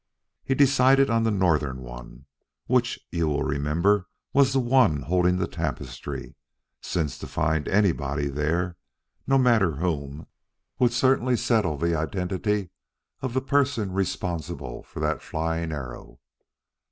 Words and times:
He 0.43 0.55
decided 0.55 1.11
upon 1.11 1.21
the 1.21 1.29
northern 1.29 1.81
one, 1.81 2.25
which 2.65 2.99
you 3.11 3.27
will 3.27 3.43
remember 3.43 4.07
was 4.33 4.51
the 4.51 4.59
one 4.59 5.03
holding 5.03 5.37
the 5.37 5.45
tapestry; 5.45 6.33
since, 6.81 7.19
to 7.19 7.27
find 7.27 7.67
anybody 7.67 8.25
there, 8.27 8.77
no 9.27 9.37
matter 9.37 9.73
whom, 9.75 10.25
would 10.79 10.91
certainly 10.91 11.37
settle 11.37 11.77
the 11.77 11.93
identity 11.93 12.71
of 13.21 13.35
the 13.35 13.41
person 13.41 13.91
responsible 13.91 14.81
for 14.81 14.99
that 15.01 15.21
flying 15.21 15.71
arrow. 15.71 16.17